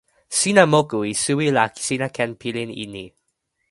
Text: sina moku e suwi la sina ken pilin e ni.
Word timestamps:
sina 0.37 0.63
moku 0.73 0.99
e 1.11 1.13
suwi 1.23 1.47
la 1.55 1.65
sina 1.85 2.07
ken 2.15 2.31
pilin 2.41 2.71
e 2.83 2.85
ni. 2.93 3.05